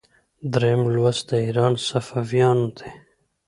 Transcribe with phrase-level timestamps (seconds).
[0.53, 2.89] دریم لوست د ایران صفویان دي.